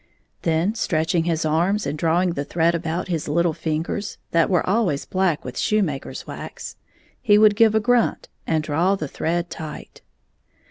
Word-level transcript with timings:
Then 0.41 0.73
stretching 0.73 1.25
his 1.25 1.45
arms 1.45 1.85
and 1.85 1.95
drawing 1.95 2.31
the 2.31 2.43
thread 2.43 2.73
about 2.73 3.07
his 3.07 3.27
little 3.27 3.53
fingers, 3.53 4.17
that 4.31 4.49
were 4.49 4.67
always 4.67 5.05
black 5.05 5.45
with 5.45 5.59
shoemaker's 5.59 6.25
wax, 6.25 6.75
he 7.21 7.37
would 7.37 7.55
give 7.55 7.75
a 7.75 7.79
grunt 7.79 8.27
and 8.47 8.63
draw 8.63 8.95
the 8.95 9.07
thread 9.07 9.51
tight. 9.51 10.01